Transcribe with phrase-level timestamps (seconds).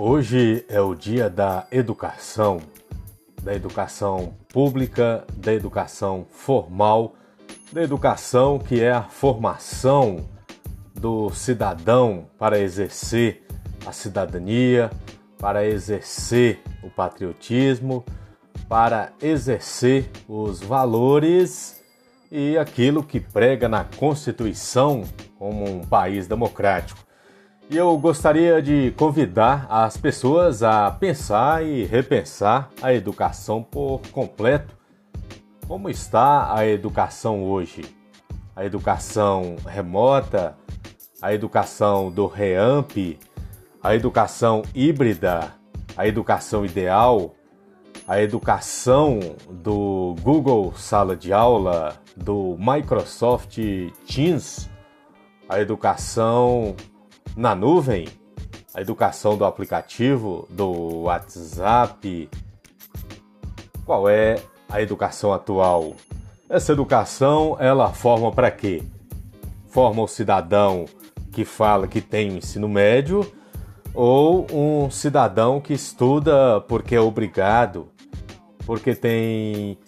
[0.00, 2.60] Hoje é o dia da educação,
[3.42, 7.16] da educação pública, da educação formal,
[7.72, 10.24] da educação que é a formação
[10.94, 13.44] do cidadão para exercer
[13.84, 14.88] a cidadania,
[15.36, 18.04] para exercer o patriotismo,
[18.68, 21.82] para exercer os valores
[22.30, 25.02] e aquilo que prega na Constituição
[25.36, 27.07] como um país democrático.
[27.70, 34.74] E eu gostaria de convidar as pessoas a pensar e repensar a educação por completo.
[35.66, 37.82] Como está a educação hoje?
[38.56, 40.56] A educação remota,
[41.20, 43.18] a educação do REAMP,
[43.82, 45.52] a educação híbrida,
[45.94, 47.34] a educação ideal,
[48.06, 53.58] a educação do Google Sala de Aula, do Microsoft
[54.06, 54.70] Teams,
[55.46, 56.74] a educação
[57.36, 58.08] na nuvem,
[58.74, 62.28] a educação do aplicativo, do WhatsApp.
[63.84, 65.94] Qual é a educação atual?
[66.48, 68.82] Essa educação, ela forma para quê?
[69.68, 70.86] Forma o cidadão
[71.32, 73.30] que fala que tem o ensino médio
[73.94, 77.88] ou um cidadão que estuda porque é obrigado,
[78.64, 79.78] porque tem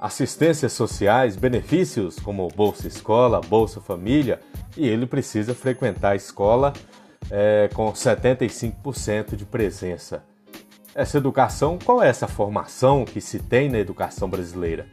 [0.00, 4.40] assistências sociais, benefícios como Bolsa Escola, Bolsa Família,
[4.74, 6.72] e ele precisa frequentar a escola
[7.30, 10.24] é, com 75% de presença.
[10.94, 14.86] Essa educação, qual é essa formação que se tem na educação brasileira?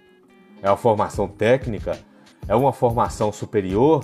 [0.61, 1.97] É uma formação técnica?
[2.45, 4.03] É uma formação superior?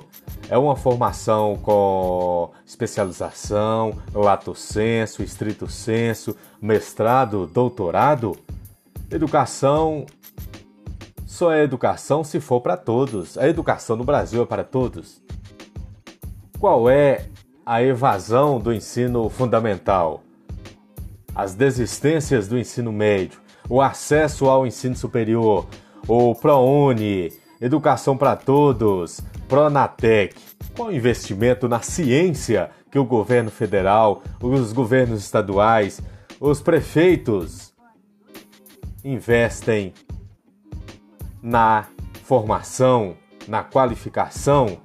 [0.49, 8.37] É uma formação com especialização, lato senso, estrito senso, mestrado, doutorado?
[9.11, 10.05] Educação
[11.33, 13.39] só é educação se for para todos.
[13.39, 15.19] A educação no Brasil é para todos.
[16.59, 17.25] Qual é
[17.65, 20.21] a evasão do ensino fundamental?
[21.33, 25.65] As desistências do ensino médio, o acesso ao ensino superior,
[26.07, 30.35] o ProUni, Educação para Todos, Pronatec.
[30.75, 35.99] Qual o investimento na ciência que o governo federal, os governos estaduais,
[36.39, 37.73] os prefeitos
[39.03, 39.93] investem
[41.43, 41.87] na
[42.23, 43.17] formação,
[43.47, 44.77] na qualificação?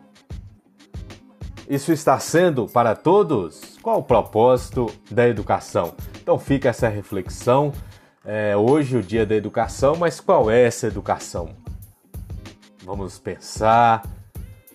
[1.68, 3.78] Isso está sendo para todos?
[3.80, 5.94] Qual o propósito da educação?
[6.20, 7.72] Então fica essa reflexão.
[8.24, 11.54] É, hoje o dia da educação, mas qual é essa educação?
[12.84, 14.02] Vamos pensar,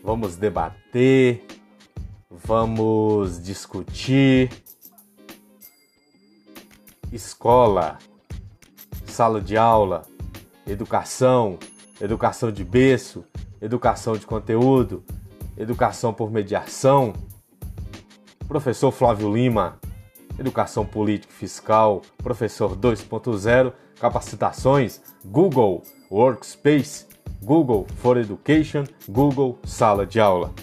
[0.04, 1.46] vamos debater,
[2.30, 4.50] vamos discutir.
[7.12, 7.98] Escola,
[9.06, 10.04] sala de aula,
[10.66, 11.60] educação,
[12.02, 13.24] educação de berço,
[13.62, 15.04] educação de conteúdo,
[15.58, 17.14] educação por mediação.
[18.48, 19.80] Professor Flávio Lima,
[20.38, 27.08] educação política e fiscal, professor 2.0, capacitações, Google Workspace,
[27.42, 30.54] Google for Education, Google Sala de Aula.